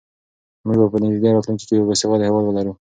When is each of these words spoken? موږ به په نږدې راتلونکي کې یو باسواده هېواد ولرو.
موږ 0.65 0.77
به 0.79 0.85
په 0.93 0.97
نږدې 1.03 1.29
راتلونکي 1.35 1.65
کې 1.67 1.73
یو 1.75 1.87
باسواده 1.89 2.23
هېواد 2.27 2.43
ولرو. 2.45 2.73